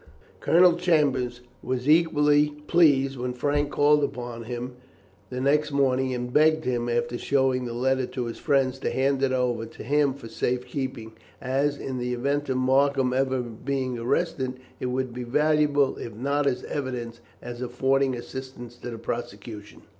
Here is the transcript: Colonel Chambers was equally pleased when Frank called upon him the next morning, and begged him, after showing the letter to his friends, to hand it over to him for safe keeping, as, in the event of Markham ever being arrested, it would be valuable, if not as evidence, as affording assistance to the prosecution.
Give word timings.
Colonel 0.39 0.77
Chambers 0.77 1.41
was 1.61 1.87
equally 1.87 2.49
pleased 2.65 3.17
when 3.19 3.33
Frank 3.33 3.69
called 3.69 4.03
upon 4.03 4.45
him 4.45 4.77
the 5.29 5.39
next 5.39 5.71
morning, 5.71 6.11
and 6.11 6.33
begged 6.33 6.65
him, 6.65 6.89
after 6.89 7.19
showing 7.19 7.65
the 7.65 7.73
letter 7.73 8.07
to 8.07 8.25
his 8.25 8.39
friends, 8.39 8.79
to 8.79 8.89
hand 8.89 9.21
it 9.21 9.31
over 9.31 9.67
to 9.67 9.83
him 9.83 10.15
for 10.15 10.27
safe 10.27 10.65
keeping, 10.65 11.11
as, 11.39 11.77
in 11.77 11.99
the 11.99 12.15
event 12.15 12.49
of 12.49 12.57
Markham 12.57 13.13
ever 13.13 13.41
being 13.41 13.99
arrested, 13.99 14.59
it 14.79 14.87
would 14.87 15.13
be 15.13 15.21
valuable, 15.23 15.95
if 15.97 16.15
not 16.15 16.47
as 16.47 16.63
evidence, 16.63 17.19
as 17.39 17.61
affording 17.61 18.15
assistance 18.15 18.77
to 18.77 18.89
the 18.89 18.97
prosecution. 18.97 19.83